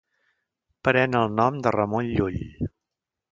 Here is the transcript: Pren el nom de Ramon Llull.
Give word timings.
Pren 0.87 1.17
el 1.19 1.29
nom 1.41 1.59
de 1.67 1.73
Ramon 1.77 2.09
Llull. 2.15 2.41